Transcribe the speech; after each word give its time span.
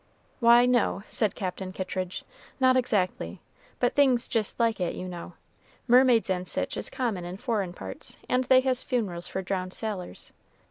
"Why, 0.39 0.65
no," 0.65 1.03
said 1.07 1.35
Captain 1.35 1.71
Kittridge, 1.71 2.25
"not 2.59 2.75
exactly; 2.75 3.39
but 3.79 3.93
things 3.93 4.27
jist 4.27 4.59
like 4.59 4.79
it, 4.79 4.95
you 4.95 5.07
know. 5.07 5.33
Mermaids 5.87 6.27
and 6.31 6.47
sich 6.47 6.75
is 6.75 6.89
common 6.89 7.23
in 7.23 7.37
foreign 7.37 7.71
parts, 7.71 8.17
and 8.27 8.45
they 8.45 8.61
has 8.61 8.81
funerals 8.81 9.27
for 9.27 9.43
drowned 9.43 9.75
sailors. 9.75 10.33